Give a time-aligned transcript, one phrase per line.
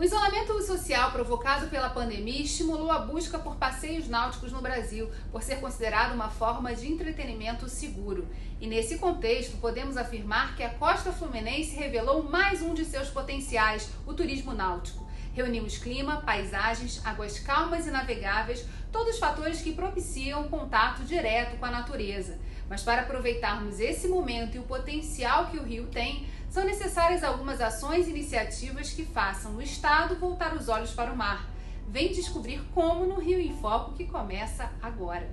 [0.00, 5.42] O isolamento social provocado pela pandemia estimulou a busca por passeios náuticos no Brasil, por
[5.42, 8.26] ser considerado uma forma de entretenimento seguro.
[8.58, 13.90] E nesse contexto, podemos afirmar que a costa fluminense revelou mais um de seus potenciais,
[14.06, 15.06] o turismo náutico.
[15.34, 21.70] Reunimos clima, paisagens, águas calmas e navegáveis, todos fatores que propiciam contato direto com a
[21.70, 22.38] natureza.
[22.70, 27.60] Mas para aproveitarmos esse momento e o potencial que o rio tem, são necessárias algumas
[27.60, 31.50] ações e iniciativas que façam o Estado voltar os olhos para o mar.
[31.88, 35.28] Vem descobrir como no Rio em Foco que começa agora.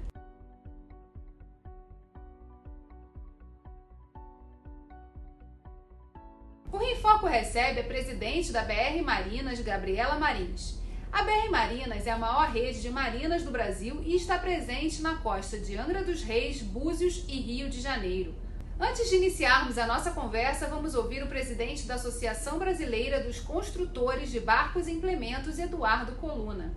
[6.71, 10.79] O Rio em Foco recebe a presidente da BR Marinas, Gabriela Marins.
[11.17, 15.15] A BR Marinas é a maior rede de marinas do Brasil e está presente na
[15.15, 18.35] costa de Angra dos Reis, Búzios e Rio de Janeiro.
[18.79, 24.29] Antes de iniciarmos a nossa conversa, vamos ouvir o presidente da Associação Brasileira dos Construtores
[24.29, 26.71] de Barcos e Implementos, Eduardo Coluna.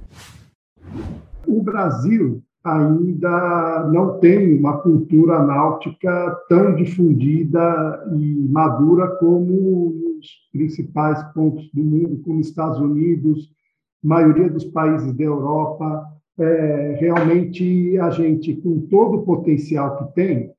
[1.46, 11.22] O Brasil ainda não tem uma cultura náutica tão difundida e madura como os principais
[11.34, 13.59] pontos do mundo, como Estados Unidos,
[14.02, 16.06] maioria dos países da Europa.
[16.38, 20.52] É, realmente, a gente, com todo o potencial que tem,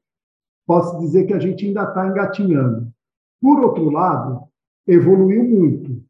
[0.68, 2.92] posso dizer que a gente ainda está engatinhando.
[3.42, 4.44] Por outro lado,
[4.88, 6.02] evoluiu muito.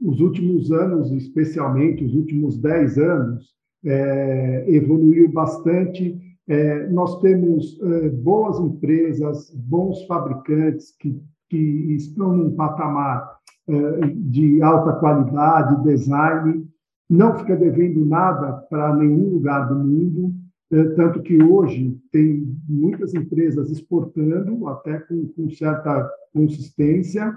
[0.00, 6.18] Os últimos anos, especialmente os últimos 10 anos, é, evoluiu bastante.
[6.48, 11.56] É, nós temos é, boas empresas, bons fabricantes que, que
[11.94, 16.66] estão num patamar é, de alta qualidade, design,
[17.10, 20.32] não fica devendo nada para nenhum lugar do mundo.
[20.72, 27.34] É, tanto que hoje tem muitas empresas exportando, até com, com certa consistência,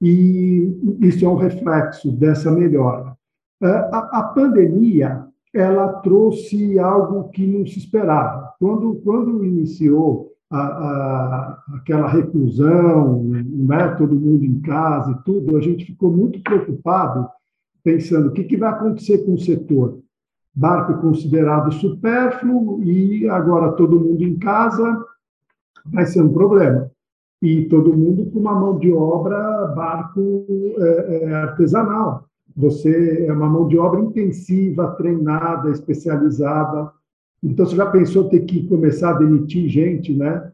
[0.00, 3.16] e isso é um reflexo dessa melhora.
[3.62, 8.52] É, a, a, pandemia ela trouxe algo que não se esperava.
[8.58, 15.60] Quando, quando iniciou a, a, aquela reclusão, né, todo mundo em casa e tudo, a
[15.60, 17.28] gente ficou muito preocupado,
[17.84, 20.02] pensando o que, que vai acontecer com o setor
[20.54, 25.04] barco considerado supérfluo e agora todo mundo em casa
[25.86, 26.90] vai ser um problema.
[27.40, 30.46] E todo mundo com uma mão de obra barco
[30.78, 32.28] é, é, artesanal.
[32.54, 36.92] Você é uma mão de obra intensiva, treinada, especializada.
[37.42, 40.52] Então, você já pensou ter que começar a demitir gente, né?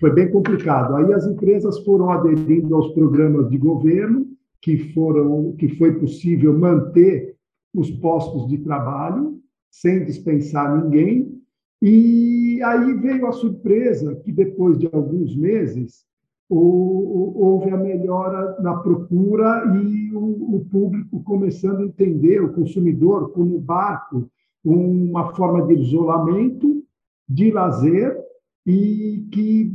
[0.00, 0.96] Foi bem complicado.
[0.96, 4.25] Aí as empresas foram aderindo aos programas de governo,
[4.60, 7.36] que foram, que foi possível manter
[7.74, 9.38] os postos de trabalho,
[9.70, 11.36] sem dispensar ninguém.
[11.82, 16.06] E aí veio a surpresa que, depois de alguns meses,
[16.48, 24.28] houve a melhora na procura e o, público começando a entender, o consumidor, como barco,
[24.64, 26.82] uma forma de isolamento,
[27.28, 28.16] de lazer,
[28.66, 29.72] e que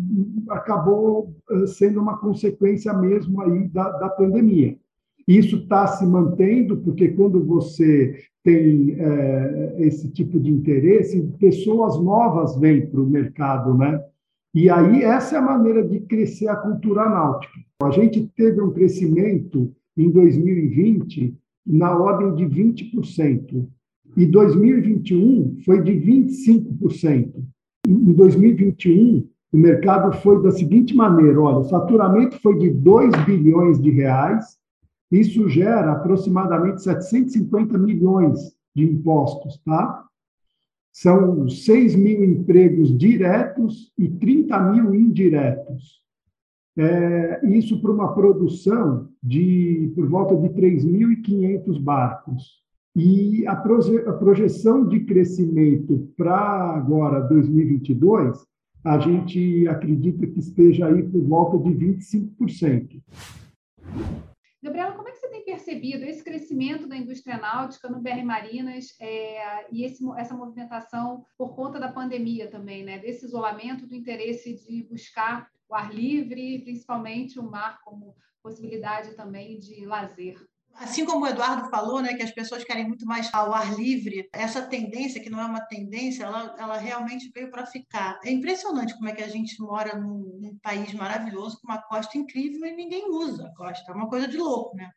[0.49, 4.77] acabou eh, sendo uma consequência mesmo aí da, da pandemia.
[5.27, 12.57] Isso está se mantendo, porque quando você tem é, esse tipo de interesse, pessoas novas
[12.59, 14.03] vêm para o mercado, né?
[14.53, 17.53] E aí essa é a maneira de crescer a cultura náutica.
[17.83, 23.67] A gente teve um crescimento em 2020 na ordem de 20%,
[24.17, 27.31] e 2021 foi de 25%.
[27.91, 33.81] Em 2021, o mercado foi da seguinte maneira: olha, o faturamento foi de 2 bilhões
[33.81, 34.61] de reais
[35.11, 40.05] isso gera aproximadamente 750 milhões de impostos, tá?
[40.93, 46.01] São 6 mil empregos diretos e 30 mil indiretos.
[46.77, 52.61] É, isso para uma produção de por volta de 3.500 barcos.
[52.95, 58.45] E a, proje a projeção de crescimento para agora, 2022,
[58.83, 63.01] a gente acredita que esteja aí por volta de 25%.
[64.61, 68.87] Gabriela, como é que você tem percebido esse crescimento da indústria náutica no BR Marinas
[68.99, 72.99] é, e esse, essa movimentação por conta da pandemia também, né?
[72.99, 79.57] desse isolamento, do interesse de buscar o ar livre, principalmente o mar como possibilidade também
[79.57, 80.35] de lazer?
[80.75, 84.29] Assim como o Eduardo falou, né, que as pessoas querem muito mais ao ar livre,
[84.33, 88.19] essa tendência, que não é uma tendência, ela, ela realmente veio para ficar.
[88.23, 92.17] É impressionante como é que a gente mora num, num, país maravilhoso, com uma costa
[92.17, 93.91] incrível e ninguém usa a costa.
[93.91, 94.91] É uma coisa de louco, né?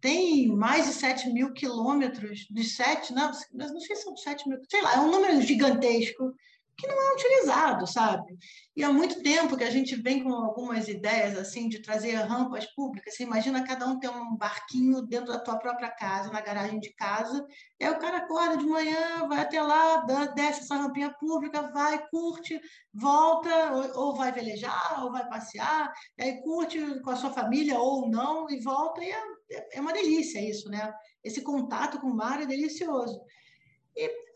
[0.00, 4.58] Tem mais de 7 mil quilômetros, de 7, não, não sei se são 7 mil,
[4.68, 6.34] sei lá, é um número gigantesco
[6.76, 8.36] que não é utilizado, sabe?
[8.76, 12.66] E há muito tempo que a gente vem com algumas ideias assim de trazer rampas
[12.74, 13.14] públicas.
[13.14, 16.92] Você imagina cada um ter um barquinho dentro da tua própria casa, na garagem de
[16.94, 17.46] casa.
[17.80, 22.06] E aí o cara acorda de manhã, vai até lá, desce essa rampinha pública, vai,
[22.08, 22.60] curte,
[22.92, 25.90] volta, ou, ou vai velejar, ou vai passear,
[26.20, 29.02] aí curte com a sua família ou não e volta.
[29.02, 30.92] E é, é uma delícia isso, né?
[31.24, 33.18] Esse contato com o mar é delicioso.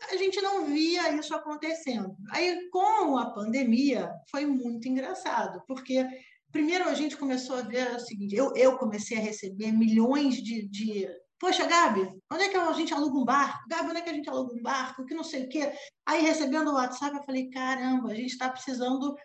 [0.09, 2.15] A gente não via isso acontecendo.
[2.31, 6.05] Aí, com a pandemia, foi muito engraçado, porque
[6.51, 10.67] primeiro a gente começou a ver o seguinte: eu, eu comecei a receber milhões de,
[10.67, 11.07] de.
[11.39, 13.67] Poxa, Gabi, onde é que a gente aluga um barco?
[13.67, 15.05] Gabi, onde é que a gente aluga um barco?
[15.05, 15.71] Que não sei o quê.
[16.05, 19.15] Aí, recebendo o WhatsApp, eu falei: caramba, a gente está precisando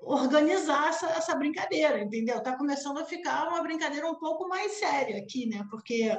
[0.00, 2.38] organizar essa, essa brincadeira, entendeu?
[2.38, 5.66] Está começando a ficar uma brincadeira um pouco mais séria aqui, né?
[5.70, 6.10] Porque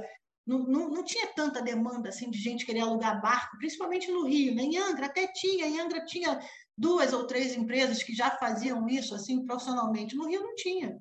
[0.49, 4.55] não, não, não, tinha tanta demanda assim de gente querer alugar barco, principalmente no Rio.
[4.55, 4.63] Né?
[4.63, 6.39] Em Angra até tinha, em Angra tinha
[6.75, 10.15] duas ou três empresas que já faziam isso assim profissionalmente.
[10.15, 10.97] No Rio não tinha.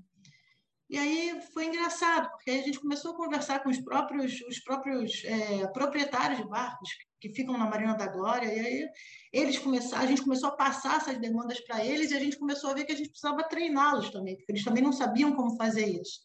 [0.90, 5.22] E aí foi engraçado, porque a gente começou a conversar com os próprios, os próprios
[5.24, 6.90] é, proprietários de barcos
[7.20, 8.88] que ficam na Marina da Glória, e aí
[9.32, 12.70] eles começaram, a gente começou a passar essas demandas para eles e a gente começou
[12.70, 15.86] a ver que a gente precisava treiná-los também, porque eles também não sabiam como fazer
[15.86, 16.20] isso.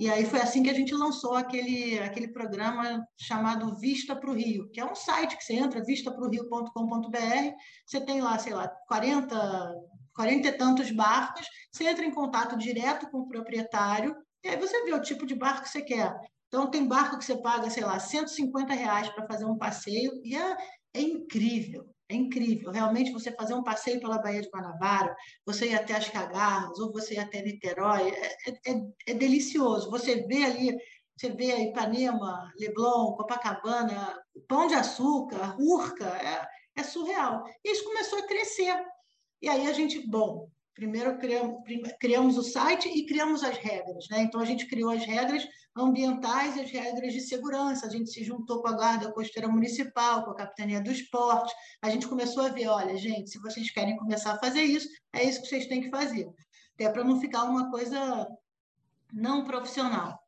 [0.00, 4.34] E aí foi assim que a gente lançou aquele, aquele programa chamado Vista para o
[4.34, 7.54] Rio, que é um site que você entra, vistaprorio.com.br,
[7.84, 9.74] você tem lá, sei lá, 40,
[10.14, 14.82] 40 e tantos barcos, você entra em contato direto com o proprietário, e aí você
[14.84, 16.18] vê o tipo de barco que você quer.
[16.48, 20.34] Então, tem barco que você paga, sei lá, 150 reais para fazer um passeio, e
[20.34, 20.56] é,
[20.94, 21.84] é incrível.
[22.10, 25.14] É incrível, realmente você fazer um passeio pela Baía de Guanabara,
[25.46, 29.88] você ir até as Cagarras, ou você ir até Niterói, é, é, é, é delicioso.
[29.92, 30.76] Você vê ali,
[31.16, 36.48] você vê Ipanema, Leblon, Copacabana, Pão de Açúcar, Urca, é,
[36.80, 37.44] é surreal.
[37.64, 38.76] E isso começou a crescer.
[39.40, 41.62] E aí a gente, bom, primeiro criamos,
[42.00, 44.08] criamos o site e criamos as regras.
[44.08, 44.22] Né?
[44.22, 45.46] Então, a gente criou as regras
[45.76, 47.86] ambientais e as regras de segurança.
[47.86, 51.54] A gente se juntou com a Guarda Costeira Municipal, com a Capitania do Esporte.
[51.82, 55.22] A gente começou a ver: olha, gente, se vocês querem começar a fazer isso, é
[55.22, 56.26] isso que vocês têm que fazer.
[56.74, 58.26] Até para não ficar uma coisa
[59.12, 60.18] não profissional.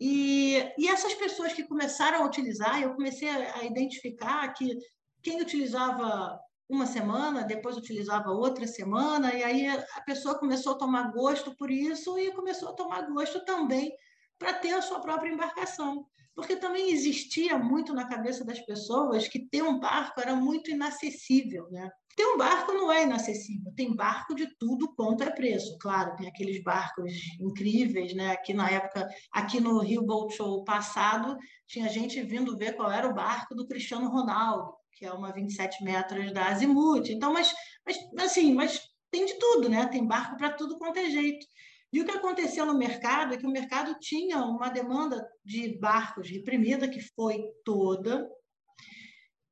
[0.00, 4.76] E, e essas pessoas que começaram a utilizar, eu comecei a, a identificar que
[5.22, 6.36] quem utilizava
[6.68, 11.70] uma semana, depois utilizava outra semana, e aí a pessoa começou a tomar gosto por
[11.70, 13.90] isso e começou a tomar gosto também
[14.38, 16.06] para ter a sua própria embarcação.
[16.34, 21.68] Porque também existia muito na cabeça das pessoas que ter um barco era muito inacessível,
[21.70, 21.90] né?
[22.14, 25.76] Ter um barco não é inacessível, tem barco de tudo quanto é preço.
[25.78, 28.32] Claro, tem aqueles barcos incríveis, né?
[28.32, 31.36] Aqui na época, aqui no Rio Boat Show passado,
[31.66, 35.84] tinha gente vindo ver qual era o barco do Cristiano Ronaldo, que é uma 27
[35.84, 37.08] metros da Azimuth.
[37.08, 37.54] Então, mas,
[37.86, 38.80] mas assim, mas
[39.10, 39.86] tem de tudo, né?
[39.86, 41.46] Tem barco para tudo quanto é jeito.
[41.92, 46.28] E o que aconteceu no mercado é que o mercado tinha uma demanda de barcos
[46.28, 48.28] reprimida, que foi toda.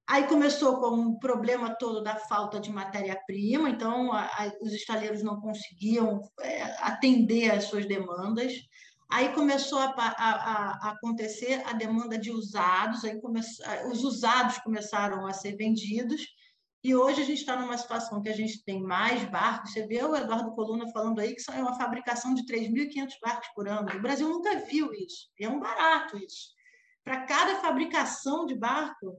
[0.09, 5.23] Aí começou com o problema todo da falta de matéria-prima, então a, a, os estaleiros
[5.23, 8.53] não conseguiam é, atender às suas demandas.
[9.08, 13.41] Aí começou a, a, acontecer a demanda de usados, aí come,
[13.91, 16.26] os usados começaram a ser vendidos,
[16.87, 19.73] e hoje a gente está numa situação que a gente tem mais barcos.
[19.73, 23.67] Você vê o Eduardo Coluna falando aí que é uma fabricação de 3.500 barcos por
[23.69, 23.91] ano.
[23.93, 25.29] O Brasil nunca viu isso.
[25.41, 26.50] É um barato isso.
[27.02, 29.16] Para cada fabricação de barco,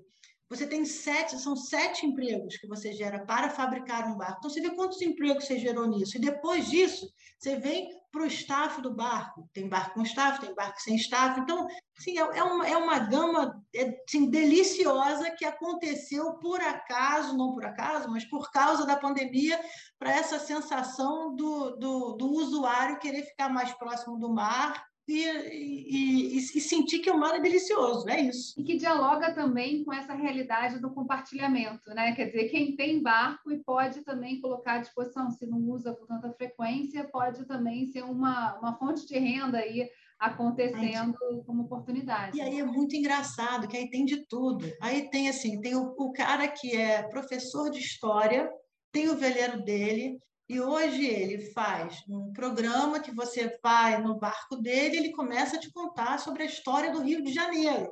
[0.50, 4.38] você tem sete, são sete empregos que você gera para fabricar um barco.
[4.38, 6.16] Então, você vê quantos empregos você gerou nisso.
[6.16, 7.06] E depois disso,
[7.40, 9.48] você vem para o staff do barco.
[9.54, 11.40] Tem barco com staff, tem barco sem staff.
[11.40, 11.68] Então,
[11.98, 17.54] assim, é, é, uma, é uma gama é, assim, deliciosa que aconteceu por acaso, não
[17.54, 19.60] por acaso, mas por causa da pandemia,
[20.00, 26.38] para essa sensação do, do, do usuário querer ficar mais próximo do mar e, e,
[26.38, 28.54] e, sentir que o mar é delicioso, é isso.
[28.60, 32.14] E que dialoga também com essa realidade do compartilhamento, né?
[32.14, 36.06] Quer dizer, quem tem barco e pode também colocar à disposição, se não usa com
[36.06, 42.38] tanta frequência, pode também ser uma, uma fonte de renda aí acontecendo aí, como oportunidade.
[42.38, 44.70] E aí é muito engraçado, que aí tem de tudo.
[44.82, 48.50] Aí tem assim, tem o, o cara que é professor de história,
[48.92, 50.18] tem o veleiro dele,
[50.50, 55.60] e hoje ele faz um programa que você vai no barco dele, ele começa a
[55.60, 57.92] te contar sobre a história do Rio de Janeiro.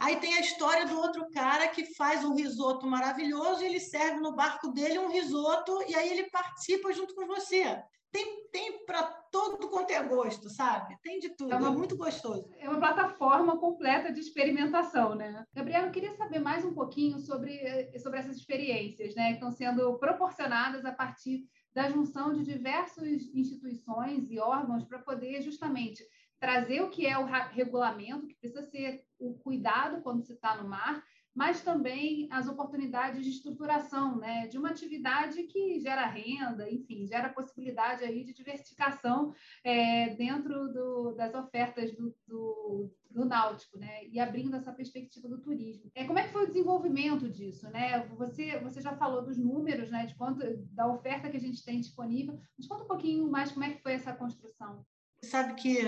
[0.00, 4.18] Aí tem a história do outro cara que faz um risoto maravilhoso e ele serve
[4.20, 7.82] no barco dele um risoto e aí ele participa junto com você.
[8.10, 10.96] Tem, tem para todo quanto é gosto, sabe?
[11.02, 12.48] Tem de tudo, é, uma, é, muito gostoso.
[12.58, 15.44] É uma plataforma completa de experimentação, né?
[15.52, 19.28] Gabriela, eu queria saber mais um pouquinho sobre, sobre essas experiências, né?
[19.28, 21.44] Que estão sendo proporcionadas a partir
[21.74, 26.04] da junção de diversas instituições e órgãos para poder justamente
[26.38, 30.68] trazer o que é o regulamento, que precisa ser o cuidado quando se está no
[30.68, 31.02] mar,
[31.34, 37.28] mas também as oportunidades de estruturação, né, de uma atividade que gera renda, enfim, gera
[37.28, 44.20] possibilidade aí de diversificação é, dentro do, das ofertas do, do, do, náutico, né, e
[44.20, 45.90] abrindo essa perspectiva do turismo.
[45.94, 48.06] É, como é que foi o desenvolvimento disso, né?
[48.16, 50.40] Você, você já falou dos números, né, de quanto
[50.72, 52.38] da oferta que a gente tem disponível.
[52.56, 54.86] Mas conta um pouquinho mais como é que foi essa construção.
[55.22, 55.78] Sabe que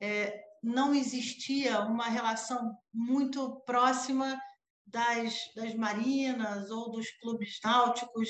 [0.00, 4.40] é, não existia uma relação muito próxima
[4.86, 8.28] das, das marinas ou dos clubes náuticos,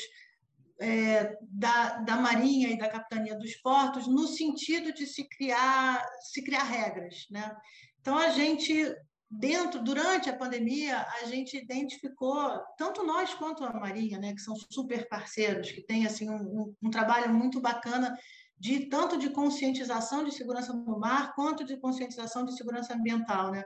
[0.80, 6.42] é, da, da Marinha e da Capitania dos Portos, no sentido de se criar, se
[6.42, 7.26] criar regras.
[7.30, 7.54] Né?
[8.00, 8.92] Então, a gente,
[9.30, 14.56] dentro, durante a pandemia, a gente identificou, tanto nós quanto a Marinha, né, que são
[14.56, 18.16] super parceiros, que têm assim, um, um trabalho muito bacana
[18.58, 23.64] de tanto de conscientização de segurança no mar quanto de conscientização de segurança ambiental, né?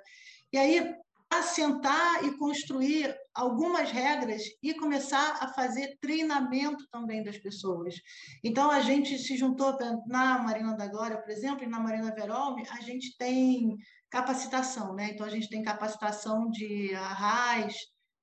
[0.50, 0.94] E aí
[1.38, 7.94] assentar e construir algumas regras e começar a fazer treinamento também das pessoas.
[8.42, 9.76] Então a gente se juntou
[10.06, 13.76] na Marina da Glória, por exemplo, e na Marina Verolme, a gente tem
[14.10, 15.10] capacitação, né?
[15.12, 17.76] Então a gente tem capacitação de arrais,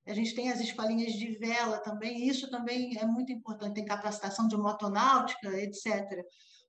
[0.05, 4.48] a gente tem as escolinhas de vela também, isso também é muito importante, tem capacitação
[4.48, 6.24] de motonáutica, etc.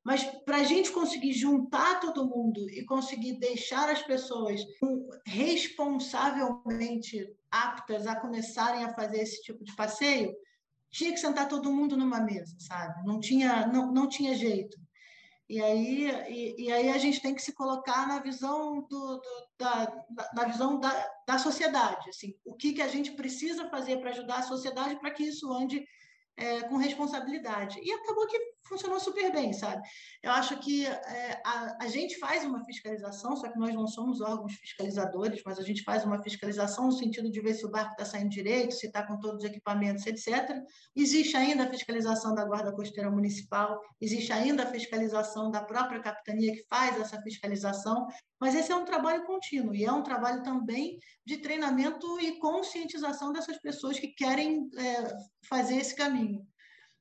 [0.04, 4.60] Mas para a gente conseguir juntar todo mundo e conseguir deixar as pessoas
[5.26, 10.36] responsavelmente aptas a começarem a fazer esse tipo de passeio,
[10.90, 13.02] tinha que sentar todo mundo numa mesa, sabe?
[13.06, 14.76] Não tinha, não, não tinha jeito.
[15.48, 19.22] E aí, e, e, aí a gente tem que se colocar na visão, do, do
[19.58, 22.08] da, na visão da, da sociedade.
[22.08, 25.52] Assim, o que, que a gente precisa fazer para ajudar a sociedade para que isso
[25.52, 25.86] ande
[26.36, 27.78] é, com responsabilidade.
[27.82, 29.82] E acabou que funcionou super bem, sabe?
[30.22, 34.20] Eu acho que é, a, a gente faz uma fiscalização, só que nós não somos
[34.20, 37.92] órgãos fiscalizadores, mas a gente faz uma fiscalização no sentido de ver se o barco
[37.92, 40.62] está saindo direito, se está com todos os equipamentos, etc.
[40.96, 46.52] Existe ainda a fiscalização da Guarda Costeira Municipal, existe ainda a fiscalização da própria capitania
[46.52, 48.06] que faz essa fiscalização,
[48.40, 53.32] mas esse é um trabalho contínuo e é um trabalho também de treinamento e conscientização
[53.32, 55.16] dessas pessoas que querem é,
[55.48, 56.46] fazer esse caminho.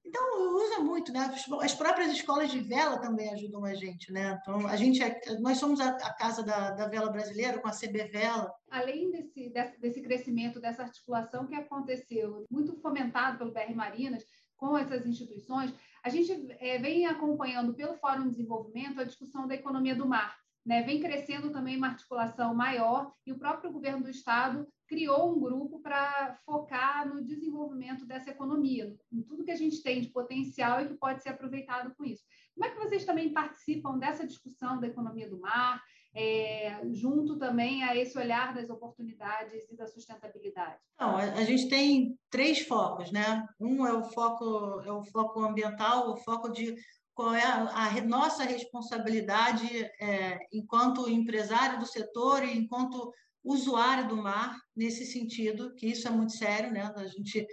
[0.05, 1.33] Então, usa muito, né?
[1.61, 4.37] As próprias escolas de vela também ajudam a gente, né?
[4.41, 7.71] Então, a gente é, nós somos a, a casa da, da, vela brasileira com a
[7.71, 8.53] CB Vela.
[8.69, 14.25] Além desse, desse, desse crescimento, dessa articulação que aconteceu, muito fomentado pelo BR Marinas,
[14.57, 19.55] com essas instituições, a gente é, vem acompanhando pelo Fórum de Desenvolvimento a discussão da
[19.55, 20.37] economia do mar.
[20.65, 25.39] Né, vem crescendo também uma articulação maior e o próprio governo do estado criou um
[25.39, 30.81] grupo para focar no desenvolvimento dessa economia, em tudo que a gente tem de potencial
[30.81, 32.23] e que pode ser aproveitado com isso.
[32.53, 35.81] Como é que vocês também participam dessa discussão da economia do mar,
[36.13, 40.77] é, junto também a esse olhar das oportunidades e da sustentabilidade?
[40.99, 43.43] Não, a gente tem três focos, né?
[43.59, 46.75] Um é o foco é o foco ambiental, o foco de
[47.15, 49.67] qual é a, a nossa responsabilidade
[49.99, 53.11] é, enquanto empresário do setor e enquanto
[53.43, 56.91] usuário do mar, nesse sentido, que isso é muito sério, né?
[56.95, 57.45] A gente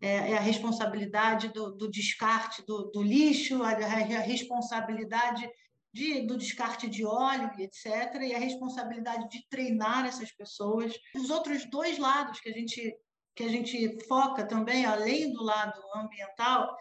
[0.00, 5.48] é, é a responsabilidade do, do descarte do, do lixo, a, a responsabilidade
[5.92, 10.92] de, do descarte de óleo, etc., e a responsabilidade de treinar essas pessoas.
[11.14, 12.94] Os outros dois lados que a gente,
[13.34, 16.76] que a gente foca também, além do lado ambiental,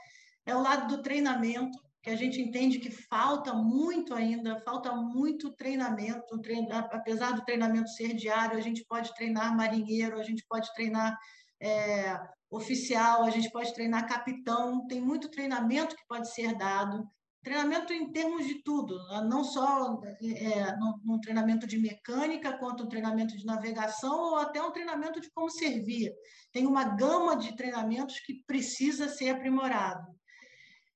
[0.46, 5.52] é o lado do treinamento que a gente entende que falta muito ainda, falta muito
[5.52, 10.74] treinamento, treino, apesar do treinamento ser diário, a gente pode treinar marinheiro, a gente pode
[10.74, 11.18] treinar
[11.62, 12.18] é,
[12.50, 17.06] oficial, a gente pode treinar capitão, tem muito treinamento que pode ser dado,
[17.44, 18.98] treinamento em termos de tudo,
[19.28, 24.72] não só é, num, treinamento de mecânica, quanto um treinamento de navegação ou até um
[24.72, 26.14] treinamento de como servir.
[26.54, 30.08] Tem uma gama de treinamentos que precisa ser aprimorado.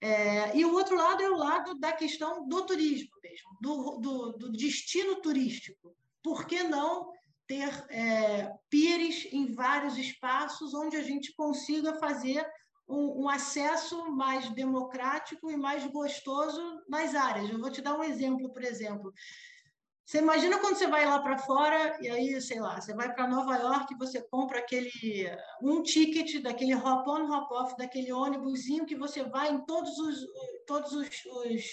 [0.03, 4.31] É, e o outro lado é o lado da questão do turismo mesmo, do, do,
[4.33, 5.95] do destino turístico.
[6.23, 7.11] Por que não
[7.47, 12.43] ter é, pires em vários espaços onde a gente consiga fazer
[12.87, 17.49] um, um, acesso mais democrático e mais gostoso nas áreas?
[17.49, 19.13] Eu vou te dar um exemplo, por exemplo.
[20.11, 23.29] Você imagina quando você vai lá para fora e aí, sei lá, você vai para
[23.29, 24.91] Nova York e você compra aquele
[25.63, 30.19] um ticket daquele hop on, hop off, daquele ônibusinho que você vai em todos os
[30.67, 31.63] todos os, os,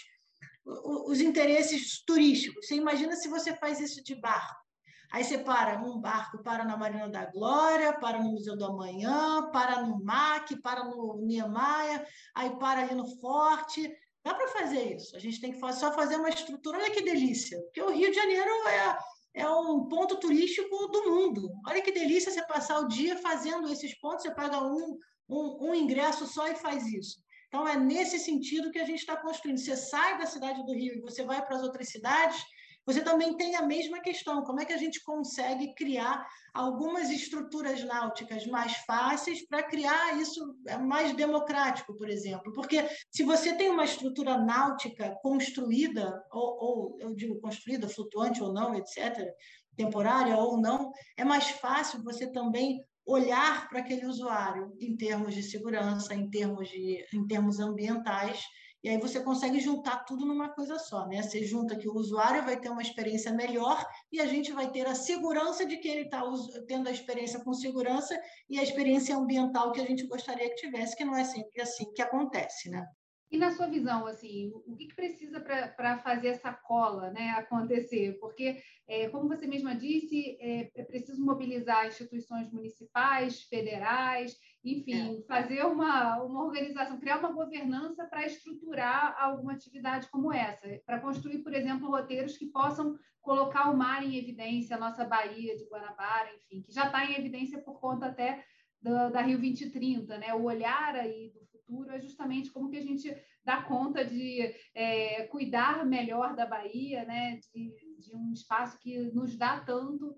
[1.09, 2.64] os interesses turísticos.
[2.64, 4.68] Você imagina se você faz isso de barco.
[5.11, 9.50] Aí você para num barco, para na Marina da Glória, para no Museu do Amanhã,
[9.50, 13.92] para no MAC, para no Niemeyer, aí para ali no Forte,
[14.25, 15.16] Dá para fazer isso.
[15.16, 16.78] A gente tem que só fazer uma estrutura.
[16.78, 17.60] Olha que delícia.
[17.62, 18.98] Porque o Rio de Janeiro é,
[19.34, 21.50] é um ponto turístico do mundo.
[21.66, 24.22] Olha que delícia você passar o dia fazendo esses pontos.
[24.22, 24.98] Você paga um,
[25.28, 27.18] um, um ingresso só e faz isso.
[27.48, 29.58] Então, é nesse sentido que a gente está construindo.
[29.58, 32.42] Você sai da cidade do Rio e você vai para as outras cidades,
[32.88, 37.85] você também tem a mesma questão: como é que a gente consegue criar algumas estruturas
[37.85, 42.50] náuticas mais fáceis para criar isso mais democrático, por exemplo?
[42.54, 48.54] Porque se você tem uma estrutura náutica construída, ou, ou eu digo construída, flutuante ou
[48.54, 49.35] não, etc.,
[49.76, 55.42] temporária ou não, é mais fácil você também olhar para aquele usuário em termos de
[55.42, 58.42] segurança, em termos, de, em termos ambientais
[58.82, 61.23] e aí você consegue juntar tudo numa coisa só, né?
[61.23, 64.87] Você junta que o usuário vai ter uma experiência melhor e a gente vai ter
[64.87, 66.23] a segurança de que ele está
[66.66, 70.97] tendo a experiência com segurança e a experiência ambiental que a gente gostaria que tivesse,
[70.97, 72.87] que não é sempre assim que acontece, né?
[73.30, 78.18] E na sua visão, assim, o que, que precisa para fazer essa cola né, acontecer?
[78.18, 85.22] Porque, é, como você mesma disse, é, é, preciso mobilizar instituições municipais, federais, enfim, é.
[85.22, 91.38] fazer uma, uma organização, criar uma governança para estruturar alguma atividade como essa, para construir,
[91.38, 96.34] por exemplo, roteiros que possam colocar o mar em evidência, a nossa Baía de Guanabara,
[96.34, 98.44] enfim, que já está em evidência por conta até
[98.80, 100.34] da, da Rio 2030, né?
[100.34, 105.24] O olhar aí do futuro é justamente como que a gente dá conta de é,
[105.24, 107.38] cuidar melhor da Bahia, né?
[107.52, 110.16] De, de um espaço que nos dá tanto,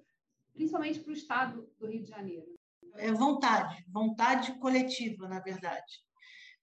[0.53, 2.60] principalmente para o estado do Rio de Janeiro.
[3.01, 5.93] É vontade, vontade coletiva, na verdade.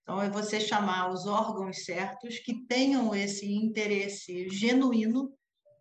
[0.02, 5.34] Então, é você chamar os órgãos certos que tenham esse interesse genuíno,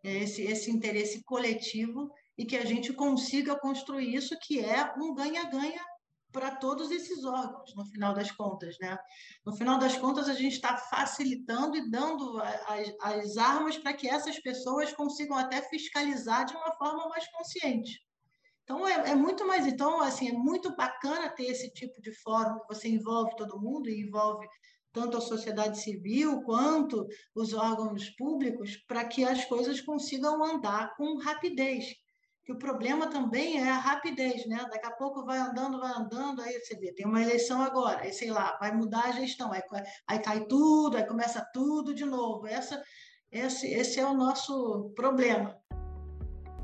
[0.02, 5.80] esse, esse interesse coletivo, e que a gente consiga construir isso, que é um ganha-ganha
[6.32, 8.76] para todos esses órgãos, no final das contas.
[8.80, 8.98] Né?
[9.44, 14.08] No final das contas, a gente está facilitando e dando as, as armas para que
[14.08, 18.04] essas pessoas consigam até fiscalizar de uma forma mais consciente.
[18.66, 19.64] Então, é, é, muito mais.
[19.64, 23.88] Então, assim, é muito bacana ter esse tipo de fórum que você envolve todo mundo
[23.88, 24.44] e envolve
[24.92, 31.16] tanto a sociedade civil quanto os órgãos públicos, para que as coisas consigam andar com
[31.18, 31.94] rapidez
[32.44, 34.64] que o problema também é a rapidez, né?
[34.70, 38.12] Daqui a pouco vai andando, vai andando, aí você vê, tem uma eleição agora, aí
[38.12, 39.60] sei lá, vai mudar a gestão, aí,
[40.06, 42.46] aí cai tudo, aí começa tudo de novo.
[42.46, 42.80] Essa,
[43.32, 45.60] esse, esse é o nosso problema.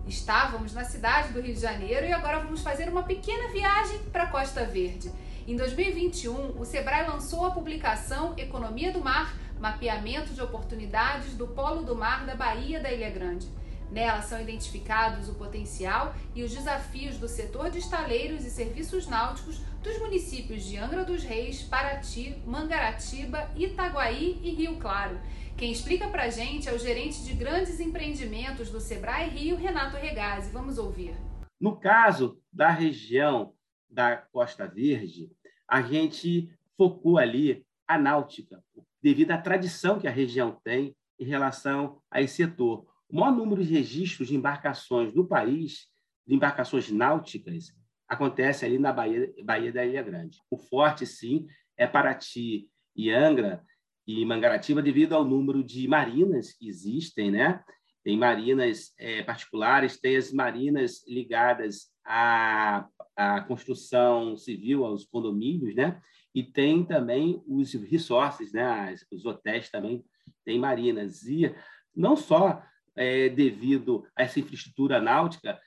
[0.07, 4.27] Estávamos na cidade do Rio de Janeiro e agora vamos fazer uma pequena viagem para
[4.27, 5.13] Costa Verde.
[5.47, 11.85] Em 2021, o Sebrae lançou a publicação Economia do Mar, mapeamento de oportunidades do Polo
[11.85, 13.49] do Mar da Bahia da Ilha Grande.
[13.93, 19.61] Nela são identificados o potencial e os desafios do setor de estaleiros e serviços náuticos
[19.83, 25.21] dos municípios de Angra dos Reis, Paraty, Mangaratiba, Itaguaí e Rio Claro.
[25.63, 30.51] Quem explica pra gente é o gerente de grandes empreendimentos do Sebrae Rio, Renato Regazzi.
[30.51, 31.15] Vamos ouvir.
[31.61, 33.55] No caso da região
[33.89, 35.31] da Costa Verde,
[35.69, 38.61] a gente focou ali a náutica,
[39.01, 42.85] devido à tradição que a região tem em relação a esse setor.
[43.09, 45.87] O maior número de registros de embarcações no país,
[46.27, 47.73] de embarcações náuticas,
[48.09, 50.39] acontece ali na Baía da Ilha Grande.
[50.51, 51.47] O forte, sim,
[51.77, 53.65] é Paraty e Angra
[54.07, 57.63] e Mangaratiba devido ao número de marinas que existem, né?
[58.05, 62.87] Tem marinas é, particulares, tem as marinas ligadas à,
[63.17, 66.01] à construção civil, aos condomínios, né?
[66.35, 68.95] E tem também os resources, né?
[69.13, 70.05] Os hotéis também
[70.45, 71.23] têm marinas.
[71.25, 71.55] E
[71.95, 72.63] não só
[72.97, 75.61] é, devido a essa infraestrutura náutica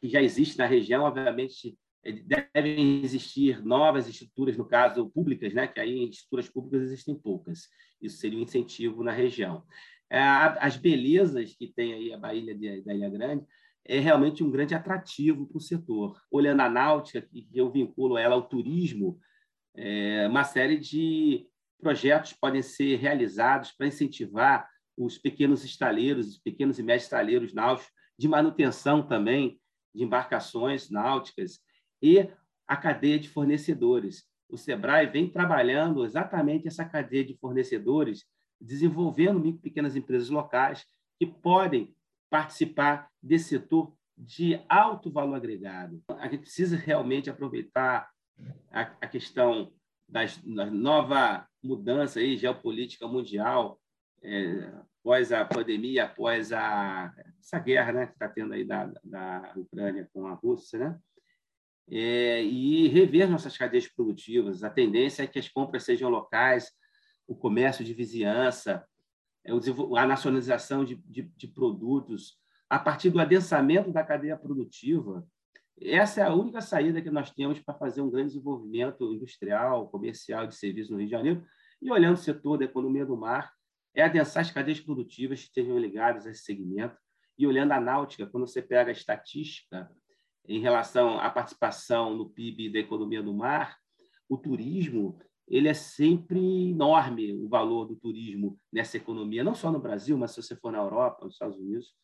[0.00, 1.78] que, já existe na região, obviamente
[2.52, 5.66] devem existir novas estruturas, no caso públicas, né?
[5.68, 7.68] que aí estruturas públicas existem poucas.
[8.00, 9.64] Isso seria um incentivo na região.
[10.10, 13.46] É, as belezas que tem aí a Baía da Ilha Grande
[13.84, 16.20] é realmente um grande atrativo para o setor.
[16.30, 19.18] Olhando a náutica, que eu vinculo ela ao turismo,
[19.74, 21.46] é, uma série de
[21.80, 27.90] projetos podem ser realizados para incentivar os pequenos estaleiros, os pequenos e médios estaleiros náuticos,
[28.18, 29.58] de manutenção também
[29.94, 31.58] de embarcações náuticas
[32.02, 32.28] e
[32.66, 34.24] a cadeia de fornecedores.
[34.48, 38.24] O Sebrae vem trabalhando exatamente essa cadeia de fornecedores,
[38.60, 40.84] desenvolvendo micro e pequenas empresas locais
[41.18, 41.94] que podem
[42.28, 46.02] participar desse setor de alto valor agregado.
[46.08, 48.10] A gente precisa realmente aproveitar
[48.70, 49.72] a, a questão
[50.08, 53.80] das, da nova mudança aí, geopolítica mundial,
[54.22, 59.52] é, após a pandemia, após a, essa guerra né, que está tendo aí da, da
[59.56, 60.98] Ucrânia com a Rússia, né?
[61.90, 64.62] É, e rever nossas cadeias produtivas.
[64.62, 66.70] A tendência é que as compras sejam locais,
[67.26, 68.86] o comércio de vizinhança,
[69.44, 72.38] é, a nacionalização de, de, de produtos,
[72.70, 75.26] a partir do adensamento da cadeia produtiva.
[75.80, 80.46] Essa é a única saída que nós temos para fazer um grande desenvolvimento industrial, comercial,
[80.46, 81.44] de serviços no Rio de Janeiro.
[81.80, 83.52] E olhando o setor da economia do mar,
[83.94, 86.96] é adensar as cadeias produtivas que estejam ligadas a esse segmento.
[87.36, 89.90] E olhando a náutica, quando você pega a estatística
[90.46, 93.76] em relação à participação no PIB da economia do mar,
[94.28, 99.80] o turismo ele é sempre enorme, o valor do turismo nessa economia, não só no
[99.80, 101.94] Brasil, mas se você for na Europa, nos Estados Unidos,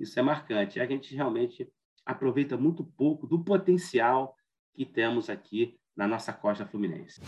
[0.00, 0.80] isso é marcante.
[0.80, 1.70] A gente realmente
[2.06, 4.34] aproveita muito pouco do potencial
[4.74, 7.20] que temos aqui na nossa costa fluminense.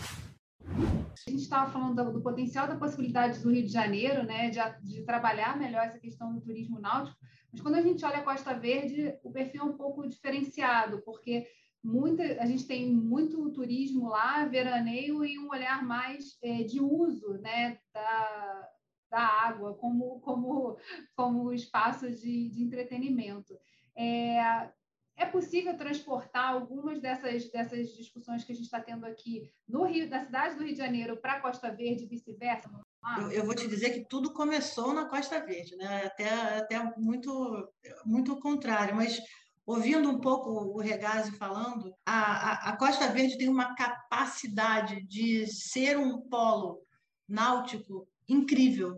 [0.65, 4.59] A gente estava falando do, do, potencial da possibilidade do Rio de Janeiro, né, de,
[4.83, 7.17] de, trabalhar melhor essa questão do turismo náutico,
[7.57, 11.47] mas quando a gente olha a Costa Verde, o perfil é um pouco diferenciado, porque
[11.83, 17.33] muita, a gente tem muito turismo lá, veraneio, e um olhar mais é, de uso
[17.39, 18.69] né, da,
[19.09, 20.77] da água como, como,
[21.15, 23.57] como espaço de, de entretenimento.
[23.95, 24.69] É,
[25.15, 30.07] é possível transportar algumas dessas, dessas discussões que a gente está tendo aqui no Rio,
[30.07, 32.69] da cidade do Rio de Janeiro para a Costa Verde e vice-versa?
[33.17, 36.05] Eu, eu, vou te dizer que tudo começou na Costa Verde, né?
[36.05, 37.69] até, até muito,
[38.05, 39.19] muito o contrário, mas
[39.65, 45.97] ouvindo um pouco o Regazzi falando, a, a, Costa Verde tem uma capacidade de ser
[45.97, 46.81] um polo
[47.27, 48.97] náutico incrível.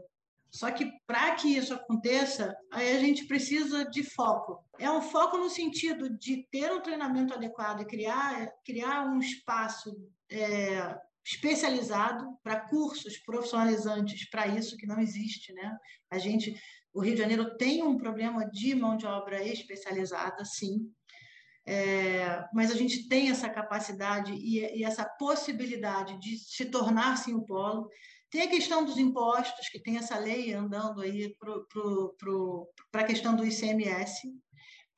[0.51, 4.63] Só que para que isso aconteça, aí a gente precisa de foco.
[4.79, 9.95] É um foco no sentido de ter um treinamento adequado e criar, criar um espaço
[10.29, 10.97] é,
[11.29, 15.77] especializado para cursos profissionalizantes para isso que não existe, né?
[16.09, 16.59] A gente,
[16.91, 20.91] o Rio de Janeiro tem um problema de mão de obra especializada, sim,
[21.67, 27.35] é, mas a gente tem essa capacidade e, e essa possibilidade de se tornar sim
[27.35, 27.87] um polo.
[28.31, 31.35] Tem a questão dos impostos, que tem essa lei andando aí
[32.89, 34.33] para a questão do ICMS,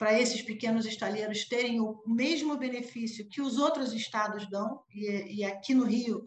[0.01, 5.45] para esses pequenos estaleiros terem o mesmo benefício que os outros estados dão, e, e
[5.45, 6.23] aqui no Rio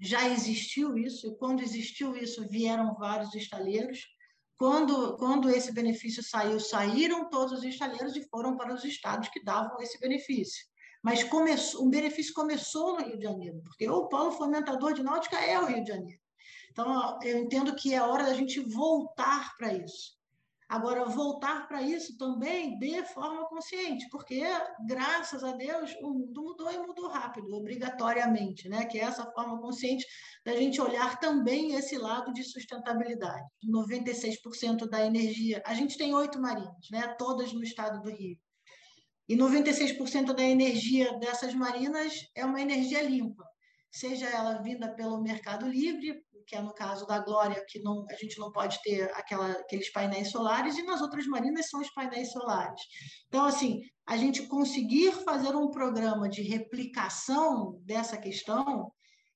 [0.00, 4.08] já existiu isso, e quando existiu isso, vieram vários estaleiros.
[4.58, 9.44] Quando, quando esse benefício saiu, saíram todos os estaleiros e foram para os estados que
[9.44, 10.66] davam esse benefício.
[11.00, 15.36] Mas começou, o benefício começou no Rio de Janeiro, porque o polo fomentador de náutica
[15.36, 16.20] é o Rio de Janeiro.
[16.72, 20.20] Então, eu entendo que é hora da gente voltar para isso.
[20.72, 24.42] Agora, voltar para isso também de forma consciente, porque,
[24.86, 28.86] graças a Deus, o mundo mudou e mudou rápido, obrigatoriamente, né?
[28.86, 30.06] que é essa forma consciente
[30.42, 33.44] da gente olhar também esse lado de sustentabilidade.
[33.62, 37.06] 96% da energia, a gente tem oito marinas, né?
[37.18, 38.38] todas no estado do Rio.
[39.28, 43.44] E 96% da energia dessas marinas é uma energia limpa,
[43.92, 48.14] seja ela vinda pelo Mercado Livre, que é no caso da Glória, que não, a
[48.14, 52.32] gente não pode ter aquela, aqueles painéis solares, e nas outras marinas são os painéis
[52.32, 52.80] solares.
[53.28, 58.90] Então, assim, a gente conseguir fazer um programa de replicação dessa questão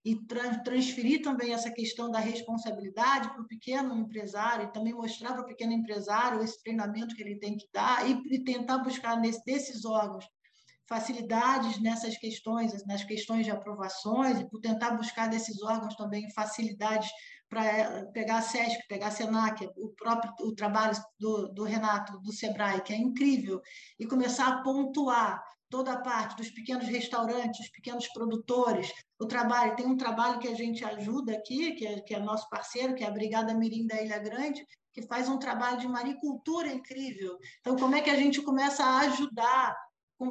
[0.05, 5.33] e tra transferir também essa questão da responsabilidade para o pequeno empresário e também mostrar
[5.33, 9.21] para o pequeno empresário esse treinamento que ele tem que dar e, e tentar buscar
[9.21, 10.25] nesse, desses órgãos
[10.89, 17.11] facilidades nessas questões, nas questões de aprovações, e por tentar buscar desses órgãos também facilidades
[17.49, 22.19] para eh, pegar a SESC, pegar a SENAC, o próprio o trabalho do, do Renato,
[22.21, 23.61] do SEBRAE, que é incrível,
[23.99, 29.75] e começar a pontuar toda a parte dos pequenos restaurantes, dos pequenos produtores, o trabalho,
[29.75, 33.03] tem um trabalho que a gente ajuda aqui, que é, que é nosso parceiro, que
[33.03, 37.37] é a Brigada Mirim da Ilha Grande, que faz um trabalho de maricultura incrível.
[37.61, 39.77] Então, como é que a gente começa a ajudar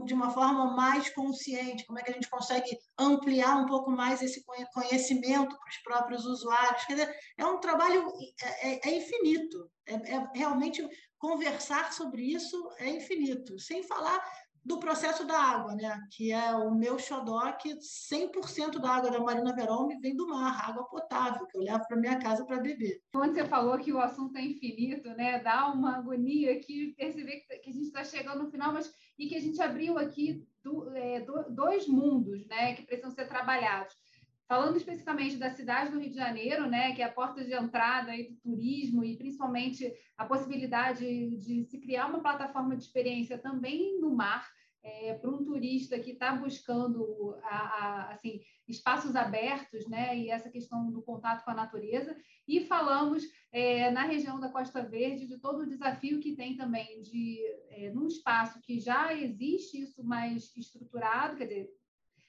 [0.06, 4.22] de uma forma mais consciente, como é que a gente consegue ampliar um pouco mais
[4.22, 4.44] esse
[4.74, 6.86] conhecimento para os próprios usuários.
[6.86, 12.70] Quer dizer, é um trabalho é, é, é infinito, é, é, realmente conversar sobre isso
[12.78, 14.24] é infinito, sem falar
[14.66, 16.02] do processo da água, né?
[16.12, 20.68] que é o meu xodó, que 100% da água da Marina Verão vem do mar,
[20.68, 23.00] água potável, que eu levo para minha casa para beber.
[23.14, 25.40] Quando você falou que o assunto é infinito, né?
[25.40, 29.36] dá uma agonia aqui perceber que a gente está chegando no final, mas e que
[29.36, 32.74] a gente abriu aqui do, é, do, dois mundos né?
[32.74, 33.96] que precisam ser trabalhados.
[34.48, 38.12] Falando especificamente da cidade do Rio de Janeiro, né, que é a porta de entrada
[38.12, 44.00] aí do turismo e principalmente a possibilidade de se criar uma plataforma de experiência também
[44.00, 44.48] no mar,
[44.86, 50.48] é, para um turista que está buscando a, a, assim, espaços abertos né, e essa
[50.48, 52.16] questão do contato com a natureza.
[52.48, 57.02] E falamos é, na região da Costa Verde de todo o desafio que tem também
[57.02, 57.40] de,
[57.72, 61.70] é, num espaço que já existe isso mais estruturado, quer dizer,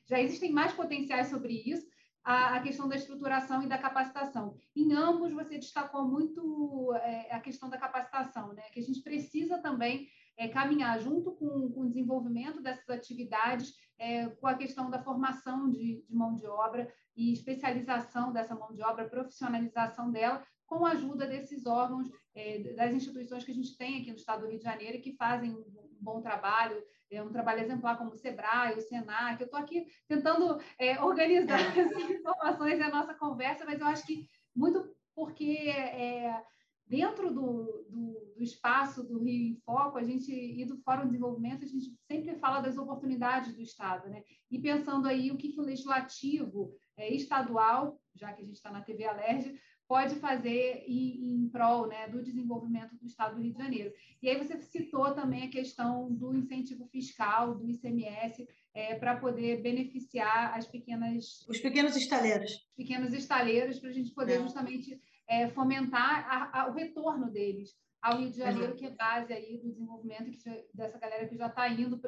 [0.08, 1.86] já existem mais potenciais sobre isso,
[2.26, 4.56] a, questão da estruturação e da capacitação.
[4.74, 8.62] Em ambos, você destacou muito é, a questão da capacitação, né?
[8.72, 14.28] que a gente precisa também é, caminhar junto com, com, o desenvolvimento dessas atividades, é,
[14.28, 18.82] com a questão da formação de, de, mão de obra e especialização dessa mão de
[18.82, 24.00] obra, profissionalização dela, com a ajuda desses órgãos, é, das instituições que a gente tem
[24.00, 25.64] aqui no Estado do Rio de Janeiro, que fazem um
[26.00, 29.40] bom trabalho, é um trabalho exemplar como o SEBRAE, o SENAC.
[29.40, 31.80] Eu estou aqui tentando é, organizar é.
[31.80, 36.42] as informações da nossa conversa, mas eu acho que muito porque é,
[36.86, 41.08] dentro do, do, do, espaço do Rio em Foco, a gente e do Fórum de
[41.08, 44.22] Desenvolvimento, a gente sempre fala das oportunidades do Estado, né?
[44.50, 48.70] E pensando aí o que, que o legislativo é, estadual, já que a gente está
[48.70, 53.52] na TV Alerj, pode fazer em, em prol né, do desenvolvimento do Estado do Rio
[53.52, 53.92] de Janeiro.
[54.20, 59.62] E aí você citou também a questão do incentivo fiscal, do ICMS, é, para poder
[59.62, 61.46] beneficiar as pequenas...
[61.48, 62.68] Os pequenos estaleiros.
[62.76, 64.42] Pequenos estaleiros, para a gente poder é.
[64.42, 67.74] justamente é, fomentar a, a, o retorno deles
[68.06, 68.76] ao Rio de Janeiro, uhum.
[68.76, 70.30] que é base aí do desenvolvimento
[70.72, 72.00] dessa galera que já está indo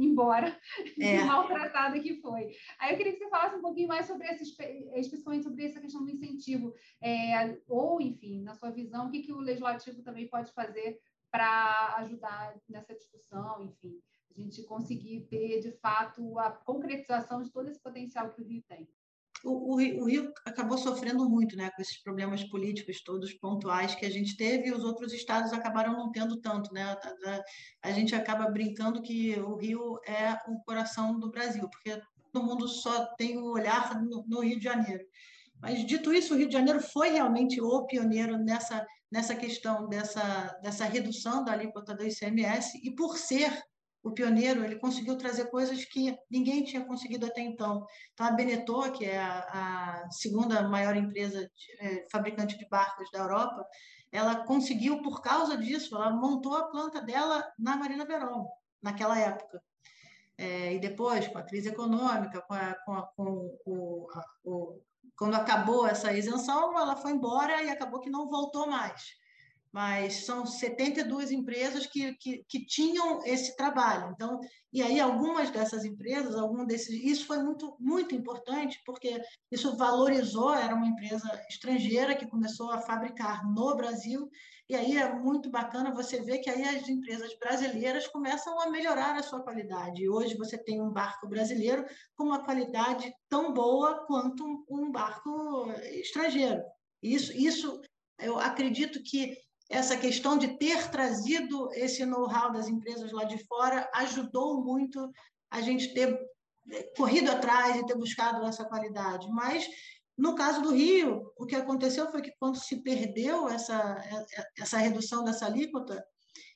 [0.00, 0.58] embora,
[1.00, 1.22] é.
[1.24, 2.56] maltratada que foi.
[2.78, 4.42] Aí eu queria que você falasse um pouquinho mais sobre esse,
[4.96, 9.32] especificamente sobre essa questão do incentivo, é, ou, enfim, na sua visão, o que, que
[9.32, 10.98] o legislativo também pode fazer
[11.30, 17.68] para ajudar nessa discussão, enfim, a gente conseguir ter, de fato, a concretização de todo
[17.68, 18.88] esse potencial que o Rio tem
[19.44, 24.10] o, o, Rio acabou sofrendo muito né, com esses problemas políticos todos pontuais que a
[24.10, 26.72] gente teve e os outros estados acabaram não tendo tanto.
[26.72, 26.82] Né?
[26.82, 27.44] A, a,
[27.82, 32.00] a gente acaba brincando que o Rio é o coração do Brasil, porque
[32.32, 35.04] todo mundo só tem o olhar no, no Rio de Janeiro.
[35.60, 40.58] Mas, dito isso, o Rio de Janeiro foi realmente o pioneiro nessa, nessa questão dessa,
[40.62, 43.62] dessa redução da alíquota do ICMS, e por ser
[44.04, 47.86] o pioneiro, ele conseguiu trazer coisas que ninguém tinha conseguido até então.
[48.12, 53.10] Então, a Beneteau, que é a, a segunda maior empresa de, é, fabricante de barcos
[53.10, 53.66] da Europa,
[54.12, 58.46] ela conseguiu, por causa disso, ela montou a planta dela na Marina Verón,
[58.82, 59.62] naquela época.
[60.36, 64.08] É, e depois, com a crise econômica, com, a, com, a, com o,
[64.44, 64.80] o,
[65.16, 69.23] quando acabou essa isenção, ela foi embora e acabou que não voltou mais
[69.74, 74.12] mas são 72 empresas que, que, que, tinham esse trabalho.
[74.12, 74.38] Então,
[74.72, 80.54] e aí algumas dessas empresas, algum desses, isso foi muito muito importante porque isso valorizou,
[80.54, 84.30] era uma empresa estrangeira que começou a fabricar no Brasil,
[84.68, 89.16] e aí é muito bacana você ver que aí as empresas brasileiras começam a melhorar
[89.16, 90.04] a sua qualidade.
[90.04, 91.84] E hoje você tem um barco brasileiro
[92.16, 96.62] com uma qualidade tão boa quanto um barco estrangeiro.
[97.02, 97.82] Isso, isso
[98.20, 99.36] eu acredito que
[99.74, 105.10] essa questão de ter trazido esse know-how das empresas lá de fora ajudou muito
[105.50, 106.16] a gente ter
[106.70, 109.28] eh, corrido atrás e ter buscado essa qualidade.
[109.30, 109.68] Mas,
[110.16, 114.00] no caso do Rio, o que aconteceu foi que quando se perdeu essa,
[114.56, 116.04] essa redução dessa alíquota,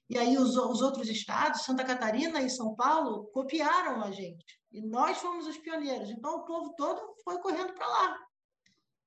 [0.09, 4.61] e aí os, os outros estados, Santa Catarina e São Paulo, copiaram a gente.
[4.71, 6.09] E nós fomos os pioneiros.
[6.09, 8.19] Então, o povo todo foi correndo para lá.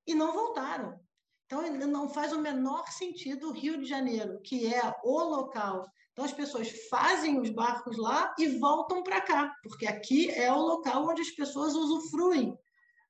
[0.06, 1.00] E não voltaram.
[1.52, 5.86] Então, não faz o menor sentido o Rio de Janeiro, que é o local.
[6.14, 10.62] Então, as pessoas fazem os barcos lá e voltam para cá, porque aqui é o
[10.62, 12.58] local onde as pessoas usufruem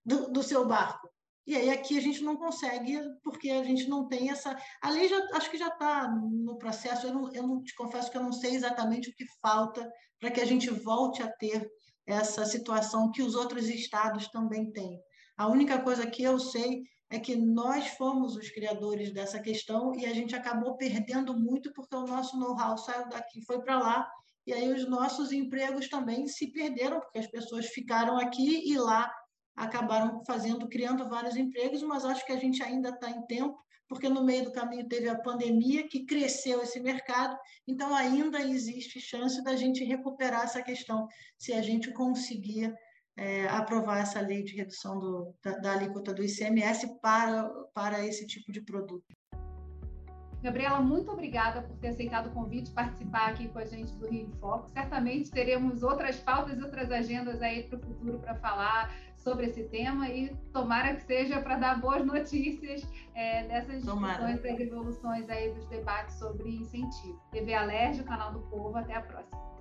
[0.04, 1.08] do, do seu barco.
[1.45, 4.58] E aí aqui a gente não consegue, porque a gente não tem essa.
[4.82, 8.10] A lei já acho que já está no processo, eu não, eu não te confesso
[8.10, 9.88] que eu não sei exatamente o que falta
[10.19, 11.69] para que a gente volte a ter
[12.08, 14.99] essa situação que os outros estados também têm.
[15.38, 20.06] A única coisa que eu sei é que nós fomos os criadores dessa questão e
[20.06, 24.10] a gente acabou perdendo muito porque o nosso know-how saiu daqui foi para lá.
[24.47, 29.12] E aí os nossos empregos também se perderam porque as pessoas ficaram aqui e lá
[29.58, 34.08] acabaram fazendo criando vários empregos mas acho que a gente ainda está em tempo porque
[34.08, 37.38] no meio do caminho teve a pandemia que cresceu esse mercado.
[37.67, 42.74] Então ainda existe chance da gente recuperar essa questão se a gente conseguir
[43.17, 48.26] é, aprovar essa lei de redução do, da, da alíquota do ICMS para, para esse
[48.26, 49.06] tipo de produto.
[50.41, 54.28] Gabriela, muito obrigada por ter aceitado o convite participar aqui com a gente do Rio
[54.28, 54.67] em Foco.
[54.71, 59.63] Certamente teremos outras pautas e outras agendas aí para o futuro para falar sobre esse
[59.65, 62.82] tema e tomara que seja para dar boas notícias
[63.13, 67.21] é, dessas discussões e revoluções aí dos debates sobre incentivo.
[67.32, 69.61] TV Alerj, canal do Povo, até a próxima.